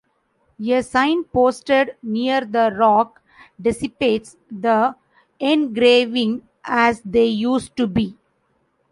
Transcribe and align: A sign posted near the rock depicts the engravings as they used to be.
A 0.67 0.81
sign 0.81 1.25
posted 1.25 1.95
near 2.01 2.41
the 2.43 2.73
rock 2.75 3.21
depicts 3.61 4.35
the 4.49 4.95
engravings 5.39 6.41
as 6.63 7.01
they 7.01 7.27
used 7.27 7.77
to 7.77 7.85
be. 7.85 8.17